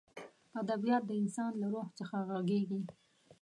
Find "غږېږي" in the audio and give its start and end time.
2.29-2.81